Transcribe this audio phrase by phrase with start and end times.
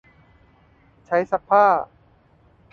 [1.05, 1.65] ใช้ซักผ้า?